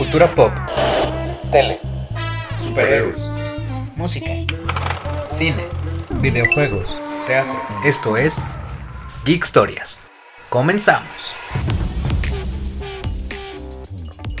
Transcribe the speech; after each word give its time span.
Cultura 0.00 0.26
pop, 0.28 0.50
Tele. 1.52 1.78
superhéroes, 2.58 3.30
música, 3.96 4.30
cine, 5.28 5.62
videojuegos, 6.22 6.96
teatro. 7.26 7.60
Esto 7.84 8.16
es 8.16 8.40
Geek 9.26 9.44
Historias. 9.44 10.00
Comenzamos. 10.48 11.34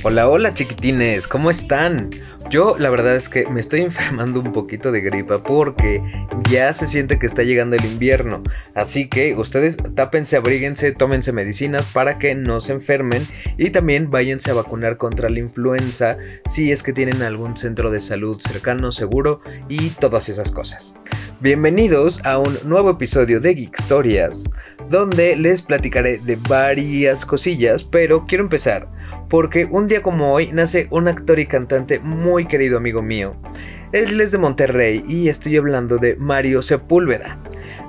Hola, 0.02 0.30
hola 0.30 0.54
chiquitines, 0.54 1.28
¿cómo 1.28 1.50
están? 1.50 2.08
Yo 2.48 2.76
la 2.78 2.88
verdad 2.88 3.14
es 3.14 3.28
que 3.28 3.46
me 3.46 3.60
estoy 3.60 3.80
enfermando 3.82 4.40
un 4.40 4.52
poquito 4.52 4.90
de 4.90 5.02
gripa 5.02 5.42
porque 5.42 6.02
ya 6.50 6.72
se 6.72 6.88
siente 6.88 7.18
que 7.18 7.26
está 7.26 7.44
llegando 7.44 7.76
el 7.76 7.84
invierno. 7.84 8.42
Así 8.74 9.08
que 9.08 9.36
ustedes 9.36 9.76
tápense, 9.94 10.36
abríguense, 10.36 10.92
tómense 10.92 11.32
medicinas 11.32 11.86
para 11.92 12.18
que 12.18 12.34
no 12.34 12.58
se 12.58 12.72
enfermen 12.72 13.26
y 13.56 13.70
también 13.70 14.10
váyanse 14.10 14.50
a 14.50 14.54
vacunar 14.54 14.96
contra 14.96 15.30
la 15.30 15.38
influenza 15.38 16.18
si 16.46 16.72
es 16.72 16.82
que 16.82 16.92
tienen 16.92 17.22
algún 17.22 17.56
centro 17.56 17.92
de 17.92 18.00
salud 18.00 18.40
cercano, 18.40 18.90
seguro 18.90 19.40
y 19.68 19.90
todas 19.90 20.28
esas 20.28 20.50
cosas. 20.50 20.96
Bienvenidos 21.40 22.20
a 22.26 22.38
un 22.38 22.58
nuevo 22.64 22.90
episodio 22.90 23.40
de 23.40 23.54
Geek 23.54 23.78
Historias, 23.78 24.44
donde 24.88 25.36
les 25.36 25.62
platicaré 25.62 26.18
de 26.18 26.34
varias 26.34 27.24
cosillas, 27.24 27.84
pero 27.84 28.26
quiero 28.26 28.42
empezar 28.42 28.88
porque 29.28 29.68
un 29.70 29.86
día 29.86 30.02
como 30.02 30.32
hoy 30.32 30.50
nace 30.52 30.88
un 30.90 31.06
actor 31.06 31.38
y 31.38 31.46
cantante 31.46 32.00
muy 32.00 32.46
querido 32.46 32.76
amigo 32.76 33.00
mío. 33.00 33.36
Él 33.92 34.20
es 34.20 34.30
de 34.30 34.38
Monterrey 34.38 35.02
y 35.08 35.28
estoy 35.28 35.56
hablando 35.56 35.98
de 35.98 36.14
Mario 36.14 36.62
Sepúlveda. 36.62 37.42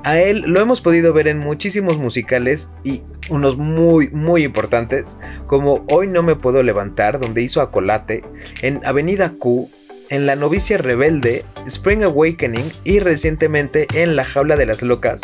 A 0.04 0.20
él 0.20 0.44
lo 0.48 0.60
hemos 0.60 0.82
podido 0.82 1.14
ver 1.14 1.28
en 1.28 1.38
muchísimos 1.38 2.00
musicales 2.00 2.72
y 2.84 3.04
unos 3.30 3.56
muy 3.56 4.10
muy 4.10 4.44
importantes, 4.44 5.18
como 5.46 5.86
Hoy 5.90 6.08
no 6.08 6.24
me 6.24 6.36
puedo 6.36 6.64
levantar, 6.64 7.20
donde 7.20 7.44
hizo 7.44 7.62
Acolate, 7.62 8.24
en 8.64 8.84
Avenida 8.84 9.34
Q, 9.38 9.70
en 10.10 10.26
La 10.26 10.36
novicia 10.36 10.80
rebelde, 10.80 11.46
Spring 11.68 12.04
Awakening 12.04 12.72
y 12.84 13.00
recientemente 13.00 13.86
en 13.94 14.16
La 14.16 14.24
jaula 14.24 14.56
de 14.56 14.66
las 14.66 14.82
locas, 14.82 15.22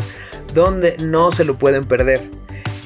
donde 0.53 0.95
no 0.99 1.31
se 1.31 1.43
lo 1.43 1.57
pueden 1.57 1.85
perder. 1.85 2.29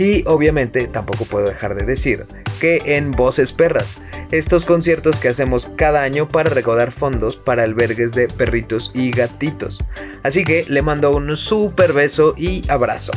Y 0.01 0.23
obviamente 0.25 0.87
tampoco 0.87 1.25
puedo 1.25 1.45
dejar 1.45 1.75
de 1.75 1.85
decir 1.85 2.25
que 2.59 2.81
en 2.97 3.11
Voces 3.11 3.53
Perras, 3.53 3.99
estos 4.31 4.65
conciertos 4.65 5.19
que 5.19 5.29
hacemos 5.29 5.67
cada 5.75 6.01
año 6.01 6.27
para 6.27 6.49
recaudar 6.49 6.91
fondos 6.91 7.37
para 7.37 7.61
albergues 7.61 8.11
de 8.11 8.27
perritos 8.27 8.89
y 8.95 9.11
gatitos. 9.11 9.83
Así 10.23 10.43
que 10.43 10.65
le 10.67 10.81
mando 10.81 11.15
un 11.15 11.37
super 11.37 11.93
beso 11.93 12.33
y 12.35 12.63
abrazo. 12.67 13.11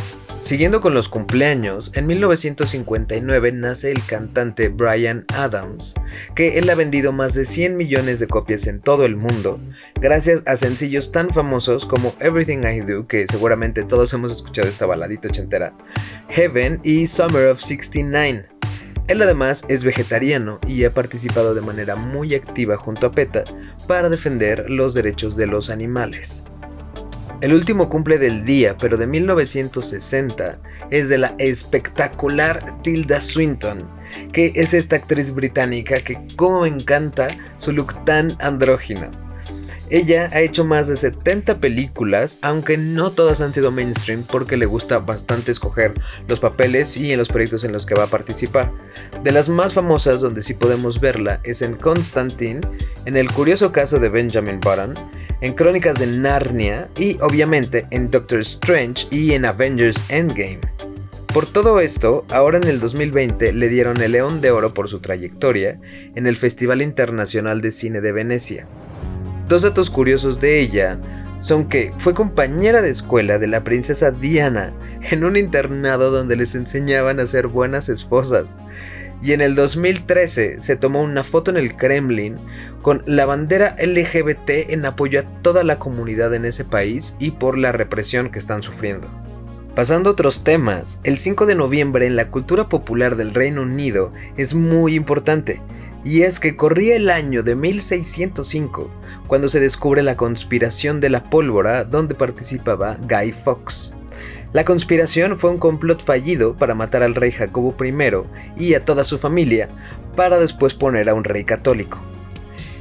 Siguiendo 0.45 0.83
con 0.83 0.93
los 0.93 1.09
cumpleaños, 1.09 1.91
en 1.95 2.07
1959 2.07 3.51
nace 3.53 3.91
el 3.91 4.05
cantante 4.05 4.69
Brian 4.69 5.25
Adams, 5.33 5.95
que 6.35 6.59
él 6.59 6.69
ha 6.69 6.75
vendido 6.75 7.13
más 7.13 7.33
de 7.33 7.47
100 7.47 7.79
millones 7.79 8.21
de 8.21 8.27
copias 8.27 8.67
en 8.67 8.83
todo 8.83 9.07
el 9.07 9.17
mundo, 9.17 9.59
gracias 9.95 10.43
a 10.45 10.57
sencillos 10.57 11.13
tan 11.13 11.31
famosos 11.31 11.87
como 11.87 12.15
Everything 12.21 12.59
I 12.59 12.81
Do, 12.81 13.07
que 13.07 13.27
seguramente 13.27 13.85
todos 13.85 14.13
hemos 14.13 14.33
escuchado 14.33 14.69
esta 14.69 14.85
baladita 14.85 15.29
ochentera, 15.29 15.75
Heaven 16.29 16.79
y 16.85 17.07
Summer 17.07 17.49
of 17.49 17.59
69. 17.59 18.47
Él 19.09 19.23
además 19.23 19.65
es 19.69 19.83
vegetariano 19.83 20.61
y 20.69 20.85
ha 20.85 20.93
participado 20.93 21.55
de 21.55 21.63
manera 21.63 21.97
muy 21.97 22.35
activa 22.35 22.77
junto 22.77 23.07
a 23.07 23.13
PETA 23.13 23.45
para 23.89 24.11
defender 24.11 24.69
los 24.69 24.93
derechos 24.93 25.37
de 25.37 25.47
los 25.47 25.71
animales. 25.71 26.45
El 27.45 27.53
último 27.53 27.91
cumple 27.91 28.17
del 28.17 28.47
día, 28.47 28.75
pero 28.75 28.97
de 28.97 29.07
1960, 29.07 30.59
es 30.89 31.11
de 31.11 31.19
la 31.19 31.35
espectacular 31.37 32.81
Tilda 32.81 33.21
Swinton, 33.21 33.87
que 34.33 34.53
es 34.55 34.73
esta 34.73 34.97
actriz 34.97 35.35
británica 35.35 36.01
que 36.01 36.27
como 36.37 36.63
me 36.63 36.69
encanta 36.69 37.29
su 37.59 37.73
look 37.73 38.03
tan 38.07 38.35
andrógino. 38.41 39.24
Ella 39.91 40.31
ha 40.33 40.41
hecho 40.41 40.65
más 40.65 40.89
de 40.89 40.97
70 40.97 41.61
películas, 41.61 42.39
aunque 42.41 42.79
no 42.79 43.13
todas 43.13 43.41
han 43.43 43.53
sido 43.53 43.71
mainstream 43.71 44.25
porque 44.25 44.57
le 44.57 44.65
gusta 44.67 44.99
bastante 44.99 45.51
escoger 45.51 45.93
los 46.27 46.41
papeles 46.41 46.97
y 46.97 47.13
en 47.13 47.19
los 47.19 47.29
proyectos 47.29 47.65
en 47.65 47.73
los 47.73 47.85
que 47.85 47.95
va 47.95 48.05
a 48.05 48.11
participar. 48.11 48.73
De 49.23 49.31
las 49.31 49.49
más 49.49 49.75
famosas 49.75 50.21
donde 50.23 50.43
sí 50.43 50.55
podemos 50.55 51.01
verla 51.01 51.41
es 51.45 51.61
en 51.61 51.77
Constantine, 51.77 52.61
en 53.05 53.17
El 53.17 53.31
curioso 53.31 53.73
caso 53.73 53.99
de 53.99 54.09
Benjamin 54.09 54.61
Button, 54.61 54.95
en 55.43 55.53
Crónicas 55.53 55.99
de 55.99 56.07
Narnia 56.07 56.89
y 56.99 57.19
obviamente 57.21 57.87
en 57.91 58.11
Doctor 58.11 58.41
Strange 58.41 59.07
y 59.11 59.33
en 59.33 59.45
Avengers 59.45 60.03
Endgame. 60.09 60.61
Por 61.35 61.47
todo 61.47 61.81
esto, 61.81 62.25
ahora 62.31 62.59
en 62.59 62.65
el 62.65 62.81
2020 62.81 63.53
le 63.53 63.69
dieron 63.69 64.01
el 64.01 64.13
León 64.13 64.41
de 64.41 64.53
Oro 64.53 64.73
por 64.73 64.89
su 64.89 65.01
trayectoria 65.01 65.81
en 66.15 66.27
el 66.27 66.37
Festival 66.37 66.81
Internacional 66.81 67.61
de 67.61 67.73
Cine 67.73 68.01
de 68.01 68.13
Venecia. 68.13 68.69
Dos 69.49 69.61
datos 69.61 69.91
curiosos 69.91 70.41
de 70.41 70.59
ella 70.59 70.99
son 71.39 71.69
que 71.69 71.93
fue 71.99 72.15
compañera 72.15 72.81
de 72.81 72.89
escuela 72.89 73.39
de 73.39 73.47
la 73.47 73.63
princesa 73.63 74.11
Diana 74.11 74.73
en 75.11 75.23
un 75.23 75.37
internado 75.37 76.11
donde 76.11 76.37
les 76.37 76.55
enseñaban 76.55 77.21
a 77.21 77.27
ser 77.27 77.49
buenas 77.49 77.91
esposas. 77.91 78.57
Y 79.21 79.33
en 79.33 79.43
el 79.43 79.55
2013 79.55 80.63
se 80.63 80.77
tomó 80.77 81.03
una 81.03 81.25
foto 81.25 81.51
en 81.51 81.59
el 81.59 81.77
Kremlin 81.77 82.39
con 82.81 83.03
la 83.07 83.27
bandera 83.27 83.77
LGBT 83.79 84.71
en 84.71 84.87
apoyo 84.87 85.21
a 85.21 85.43
toda 85.43 85.63
la 85.63 85.79
comunidad 85.79 86.33
en 86.33 86.47
ese 86.47 86.65
país 86.65 87.17
y 87.19 87.33
por 87.33 87.59
la 87.59 87.73
represión 87.73 88.31
que 88.31 88.39
están 88.39 88.63
sufriendo. 88.63 89.24
Pasando 89.75 90.09
a 90.09 90.13
otros 90.13 90.45
temas, 90.45 91.01
el 91.03 91.19
5 91.19 91.47
de 91.47 91.57
noviembre 91.57 92.07
en 92.07 92.15
la 92.15 92.31
cultura 92.31 92.69
popular 92.69 93.17
del 93.17 93.35
Reino 93.35 93.63
Unido 93.63 94.13
es 94.37 94.55
muy 94.55 94.95
importante, 94.95 95.63
y 96.05 96.23
es 96.23 96.39
que 96.39 96.55
corría 96.55 96.95
el 96.95 97.11
año 97.11 97.43
de 97.43 97.57
1605, 97.57 98.89
cuando 99.27 99.49
se 99.49 99.59
descubre 99.59 100.05
la 100.05 100.17
conspiración 100.17 101.01
de 101.01 101.11
la 101.11 101.29
pólvora 101.29 101.83
donde 101.83 102.15
participaba 102.15 102.97
Guy 103.01 103.33
Fawkes. 103.33 103.97
La 104.53 104.65
conspiración 104.65 105.37
fue 105.37 105.51
un 105.51 105.59
complot 105.59 106.01
fallido 106.01 106.57
para 106.57 106.77
matar 106.77 107.03
al 107.03 107.17
rey 107.17 107.33
Jacobo 107.33 107.75
I 107.85 107.93
y 108.57 108.75
a 108.75 108.85
toda 108.85 109.03
su 109.03 109.19
familia, 109.19 109.71
para 110.15 110.39
después 110.39 110.75
poner 110.75 111.09
a 111.09 111.15
un 111.15 111.25
rey 111.25 111.43
católico. 111.43 112.01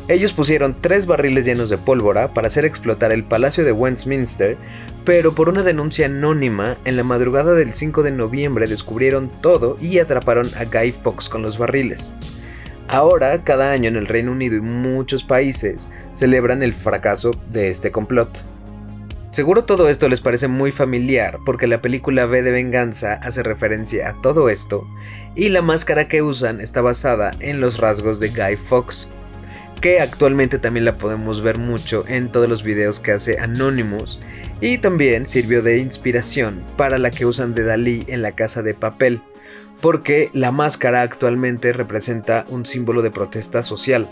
Ellos 0.10 0.34
pusieron 0.34 0.76
tres 0.82 1.06
barriles 1.06 1.46
llenos 1.46 1.70
de 1.70 1.78
pólvora 1.78 2.34
para 2.34 2.48
hacer 2.48 2.66
explotar 2.66 3.14
el 3.14 3.24
Palacio 3.24 3.64
de 3.64 3.72
Westminster, 3.72 4.58
pero 5.06 5.34
por 5.34 5.48
una 5.48 5.64
denuncia 5.64 6.08
anónima, 6.08 6.78
en 6.84 6.98
la 6.98 7.04
madrugada 7.04 7.54
del 7.54 7.74
5 7.74 8.04
de 8.04 8.12
noviembre 8.12 8.68
descubrieron 8.68 9.30
todo 9.30 9.78
y 9.80 10.00
atraparon 10.00 10.50
a 10.58 10.66
Guy 10.66 10.92
Fawkes 10.92 11.30
con 11.30 11.42
los 11.42 11.58
barriles. 11.58 12.16
Ahora, 12.90 13.46
cada 13.46 13.72
año 13.72 13.88
en 13.88 13.96
el 13.96 14.08
Reino 14.08 14.34
Unido 14.34 14.58
y 14.58 14.62
muchos 14.62 15.24
países 15.24 15.90
celebran 16.12 16.64
el 16.64 16.74
fracaso 16.74 17.32
de 17.50 17.70
este 17.70 17.92
complot. 17.92 18.46
Seguro 19.32 19.64
todo 19.64 19.90
esto 19.90 20.10
les 20.10 20.22
parece 20.22 20.50
muy 20.50 20.72
familiar 20.72 21.40
porque 21.46 21.66
la 21.66 21.82
película 21.82 22.28
V 22.28 22.44
de 22.44 22.52
Venganza 22.52 23.14
hace 23.14 23.42
referencia 23.42 24.10
a 24.10 24.22
todo 24.22 24.50
esto 24.50 24.86
y 25.34 25.50
la 25.50 25.64
máscara 25.64 26.08
que 26.08 26.22
usan 26.22 26.62
está 26.62 26.82
basada 26.82 27.32
en 27.40 27.60
los 27.60 27.80
rasgos 27.80 28.20
de 28.20 28.30
Guy 28.30 28.58
Fawkes, 28.58 29.10
que 29.84 30.00
actualmente 30.00 30.60
también 30.60 30.86
la 30.86 30.98
podemos 30.98 31.42
ver 31.42 31.58
mucho 31.58 32.06
en 32.08 32.32
todos 32.32 32.48
los 32.48 32.64
videos 32.64 33.02
que 33.02 33.12
hace 33.12 33.38
Anonymous 33.42 34.18
y 34.62 34.78
también 34.78 35.26
sirvió 35.26 35.62
de 35.62 35.80
inspiración 35.80 36.64
para 36.78 36.98
la 36.98 37.12
que 37.12 37.26
usan 37.26 37.54
de 37.54 37.66
Dalí 37.66 38.06
en 38.08 38.22
la 38.22 38.32
casa 38.32 38.64
de 38.64 38.76
papel 38.76 39.22
porque 39.82 40.30
la 40.32 40.54
máscara 40.54 41.02
actualmente 41.02 41.74
representa 41.74 42.46
un 42.48 42.66
símbolo 42.66 43.02
de 43.02 43.12
protesta 43.12 43.62
social. 43.62 44.10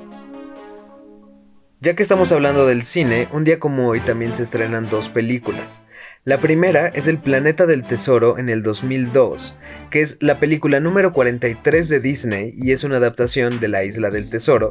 Ya 1.80 1.96
que 1.96 2.04
estamos 2.04 2.34
hablando 2.34 2.68
del 2.68 2.84
cine, 2.84 3.30
un 3.32 3.46
día 3.46 3.58
como 3.58 3.88
hoy 3.88 4.02
también 4.02 4.36
se 4.36 4.44
estrenan 4.44 4.90
dos 4.90 5.08
películas. 5.08 5.86
La 6.24 6.40
primera 6.40 6.88
es 6.90 7.08
El 7.08 7.20
Planeta 7.20 7.66
del 7.66 7.84
Tesoro 7.84 8.38
en 8.38 8.50
el 8.50 8.62
2002, 8.62 9.58
que 9.90 10.02
es 10.02 10.18
la 10.22 10.40
película 10.40 10.80
número 10.80 11.14
43 11.14 11.90
de 11.90 12.00
Disney 12.00 12.54
y 12.56 12.72
es 12.72 12.84
una 12.84 12.98
adaptación 12.98 13.60
de 13.60 13.68
La 13.68 13.84
Isla 13.84 14.12
del 14.12 14.30
Tesoro, 14.30 14.70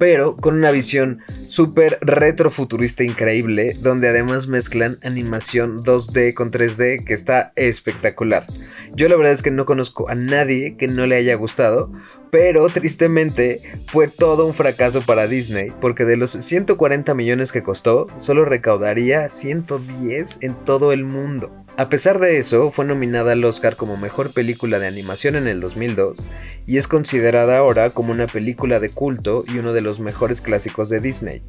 pero 0.00 0.34
con 0.34 0.56
una 0.56 0.72
visión 0.72 1.20
súper 1.46 2.00
retrofuturista 2.00 3.04
increíble, 3.04 3.76
donde 3.80 4.08
además 4.08 4.48
mezclan 4.48 4.98
animación 5.04 5.78
2D 5.84 6.34
con 6.34 6.50
3D 6.50 7.04
que 7.04 7.14
está 7.14 7.52
espectacular. 7.54 8.44
Yo 8.92 9.08
la 9.08 9.14
verdad 9.14 9.34
es 9.34 9.42
que 9.42 9.52
no 9.52 9.66
conozco 9.66 10.08
a 10.08 10.16
nadie 10.16 10.76
que 10.76 10.88
no 10.88 11.06
le 11.06 11.14
haya 11.14 11.36
gustado, 11.36 11.92
pero 12.30 12.68
tristemente 12.68 13.62
fue 13.86 14.08
todo 14.08 14.46
un 14.46 14.54
fracaso 14.54 15.02
para 15.02 15.28
Disney, 15.28 15.72
porque 15.80 16.04
de 16.04 16.16
los 16.16 16.32
140 16.32 17.14
millones 17.14 17.52
que 17.52 17.62
costó, 17.62 18.08
solo 18.18 18.44
recaudaría 18.44 19.28
110 19.28 20.38
en 20.42 20.64
el 20.92 21.04
mundo. 21.04 21.64
A 21.78 21.88
pesar 21.88 22.18
de 22.18 22.38
eso, 22.38 22.72
fue 22.72 22.84
nominada 22.84 23.32
al 23.32 23.44
Oscar 23.44 23.76
como 23.76 23.96
Mejor 23.96 24.32
Película 24.32 24.80
de 24.80 24.88
Animación 24.88 25.36
en 25.36 25.46
el 25.46 25.60
2002 25.60 26.26
y 26.66 26.76
es 26.76 26.88
considerada 26.88 27.58
ahora 27.58 27.90
como 27.90 28.10
una 28.10 28.26
película 28.26 28.80
de 28.80 28.90
culto 28.90 29.44
y 29.46 29.58
uno 29.58 29.72
de 29.72 29.80
los 29.80 30.00
mejores 30.00 30.40
clásicos 30.40 30.88
de 30.88 30.98
Disney. 30.98 31.42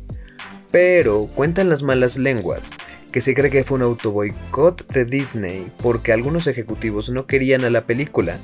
Pero 0.71 1.27
cuentan 1.33 1.67
las 1.67 1.81
malas 1.81 2.19
lenguas 2.19 2.69
que 3.11 3.21
se 3.21 3.33
cree 3.33 3.49
que 3.49 3.63
fue 3.63 3.77
un 3.77 3.83
autoboicot 3.83 4.87
de 4.93 5.05
Disney 5.05 5.71
porque 5.81 6.13
algunos 6.13 6.45
ejecutivos 6.45 7.09
no 7.09 7.25
querían 7.25 7.65
a 7.65 7.71
la 7.71 7.87
película 7.87 8.37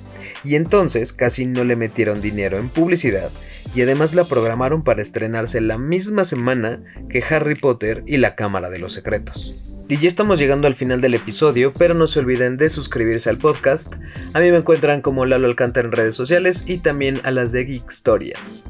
y 0.44 0.56
entonces 0.56 1.14
casi 1.14 1.46
no 1.46 1.64
le 1.64 1.76
metieron 1.76 2.20
dinero 2.20 2.58
en 2.58 2.70
publicidad 2.70 3.30
y 3.76 3.82
además 3.82 4.16
la 4.16 4.24
programaron 4.24 4.84
para 4.84 5.04
estrenarse 5.04 5.62
la 5.62 5.78
misma 5.78 6.24
semana 6.24 6.84
que 7.10 7.24
Harry 7.30 7.54
Potter 7.54 8.04
y 8.08 8.18
la 8.18 8.36
Cámara 8.36 8.72
de 8.72 8.80
los 8.80 8.94
Secretos. 8.94 9.65
Y 9.88 9.98
ya 9.98 10.08
estamos 10.08 10.40
llegando 10.40 10.66
al 10.66 10.74
final 10.74 11.00
del 11.00 11.14
episodio, 11.14 11.72
pero 11.72 11.94
no 11.94 12.08
se 12.08 12.18
olviden 12.18 12.58
de 12.58 12.72
suscribirse 12.72 13.30
al 13.30 13.38
podcast. 13.38 13.94
A 14.34 14.40
mí 14.40 14.50
me 14.50 14.58
encuentran 14.58 15.02
como 15.02 15.28
Lalo 15.28 15.46
Alcántara 15.46 15.88
en 15.88 15.92
redes 15.92 16.16
sociales 16.16 16.64
y 16.66 16.80
también 16.80 17.22
a 17.24 17.30
las 17.30 17.52
de 17.52 17.66
Geek 17.66 17.88
Stories. 17.92 18.64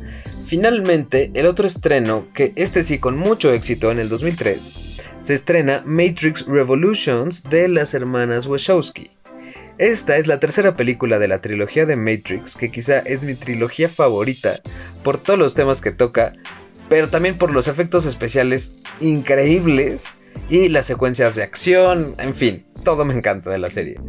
Finalmente, 0.44 1.32
el 1.34 1.46
otro 1.46 1.68
estreno, 1.68 2.28
que 2.34 2.52
este 2.58 2.84
sí 2.84 3.00
con 3.00 3.18
mucho 3.18 3.54
éxito 3.54 3.92
en 3.92 4.00
el 4.00 4.10
2003, 4.10 4.72
se 5.22 5.34
estrena 5.34 5.82
Matrix 5.86 6.46
Revolutions 6.48 7.44
de 7.44 7.70
las 7.70 7.94
hermanas 7.94 8.46
Wachowski. 8.46 9.10
Esta 9.78 10.18
es 10.18 10.28
la 10.28 10.42
tercera 10.42 10.76
película 10.76 11.18
de 11.18 11.30
la 11.30 11.40
trilogía 11.40 11.86
de 11.86 11.96
Matrix, 11.96 12.56
que 12.56 12.72
quizá 12.72 13.00
es 13.00 13.24
mi 13.24 13.36
trilogía 13.36 13.88
favorita 13.88 14.60
por 15.02 15.18
todos 15.18 15.40
los 15.40 15.54
temas 15.54 15.80
que 15.80 15.94
toca, 15.94 16.34
pero 16.90 17.08
también 17.08 17.38
por 17.38 17.54
los 17.54 17.70
efectos 17.70 18.06
especiales 18.06 18.76
increíbles 19.00 20.16
y 20.50 20.70
las 20.70 20.86
secuencias 20.86 21.36
de 21.36 21.44
acción, 21.44 22.16
en 22.18 22.34
fin, 22.34 22.66
todo 22.84 23.06
me 23.06 23.14
encanta 23.14 23.50
de 23.50 23.58
la 23.58 23.70
serie. 23.70 24.00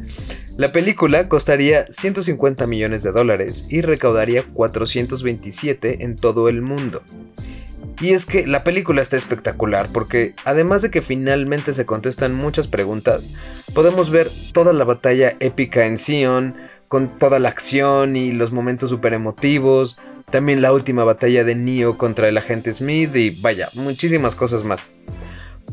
La 0.56 0.72
película 0.72 1.28
costaría 1.28 1.86
150 1.90 2.66
millones 2.66 3.02
de 3.02 3.12
dólares 3.12 3.66
y 3.68 3.82
recaudaría 3.82 4.42
427 4.42 6.04
en 6.04 6.16
todo 6.16 6.48
el 6.48 6.62
mundo. 6.62 7.02
Y 8.00 8.12
es 8.12 8.26
que 8.26 8.46
la 8.46 8.62
película 8.62 9.00
está 9.00 9.16
espectacular 9.16 9.88
porque 9.90 10.34
además 10.44 10.82
de 10.82 10.90
que 10.90 11.00
finalmente 11.00 11.72
se 11.72 11.86
contestan 11.86 12.34
muchas 12.34 12.68
preguntas, 12.68 13.32
podemos 13.74 14.10
ver 14.10 14.30
toda 14.52 14.72
la 14.74 14.84
batalla 14.84 15.34
épica 15.40 15.86
en 15.86 15.96
Sion, 15.96 16.56
con 16.88 17.16
toda 17.18 17.38
la 17.38 17.48
acción 17.48 18.16
y 18.16 18.32
los 18.32 18.52
momentos 18.52 18.90
super 18.90 19.14
emotivos, 19.14 19.98
también 20.30 20.60
la 20.60 20.72
última 20.72 21.04
batalla 21.04 21.44
de 21.44 21.54
Neo 21.54 21.96
contra 21.96 22.28
el 22.28 22.36
agente 22.36 22.72
Smith 22.72 23.14
y 23.16 23.30
vaya, 23.30 23.70
muchísimas 23.74 24.34
cosas 24.34 24.64
más. 24.64 24.92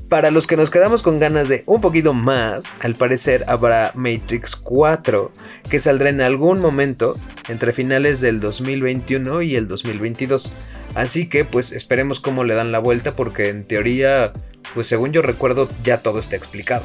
Para 0.09 0.31
los 0.31 0.47
que 0.47 0.57
nos 0.57 0.69
quedamos 0.69 1.01
con 1.01 1.19
ganas 1.19 1.49
de 1.49 1.63
un 1.65 1.81
poquito 1.81 2.13
más, 2.13 2.75
al 2.81 2.95
parecer 2.95 3.45
habrá 3.47 3.91
Matrix 3.95 4.55
4, 4.55 5.31
que 5.69 5.79
saldrá 5.79 6.09
en 6.09 6.21
algún 6.21 6.59
momento 6.59 7.17
entre 7.49 7.73
finales 7.73 8.21
del 8.21 8.39
2021 8.39 9.41
y 9.41 9.55
el 9.55 9.67
2022. 9.67 10.53
Así 10.95 11.27
que 11.27 11.45
pues 11.45 11.71
esperemos 11.71 12.19
cómo 12.19 12.43
le 12.43 12.53
dan 12.53 12.71
la 12.71 12.79
vuelta 12.79 13.13
porque 13.13 13.49
en 13.49 13.65
teoría, 13.65 14.33
pues 14.73 14.87
según 14.87 15.11
yo 15.11 15.21
recuerdo, 15.21 15.69
ya 15.83 15.99
todo 15.99 16.19
está 16.19 16.35
explicado. 16.35 16.83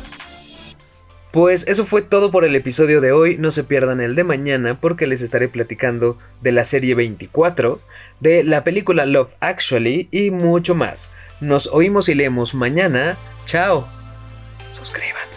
Pues 1.31 1.67
eso 1.69 1.85
fue 1.85 2.01
todo 2.01 2.31
por 2.31 2.47
el 2.47 2.55
episodio 2.55 3.03
de 3.03 3.13
hoy, 3.13 3.37
no 3.39 3.51
se 3.51 3.63
pierdan 3.63 4.01
el 4.01 4.15
de 4.15 4.25
mañana 4.25 4.81
porque 4.81 5.07
les 5.07 5.21
estaré 5.21 5.49
platicando 5.49 6.17
de 6.41 6.53
la 6.53 6.65
serie 6.65 6.95
24, 6.95 7.81
de 8.21 8.45
la 8.45 8.65
película 8.65 9.05
Love 9.05 9.35
Actually 9.41 10.09
y 10.11 10.31
mucho 10.31 10.75
más. 10.75 11.13
Nos 11.41 11.67
oímos 11.67 12.09
y 12.09 12.15
leemos 12.15 12.55
mañana. 12.55 13.19
Chao. 13.45 13.87
Suscríbanse. 14.71 15.28